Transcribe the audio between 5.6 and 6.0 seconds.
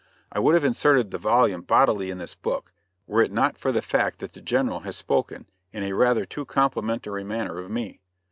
in a